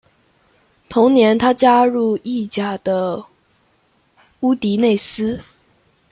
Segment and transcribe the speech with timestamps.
[0.89, 3.23] 同年他加入意甲的
[4.39, 5.39] 乌迪内斯。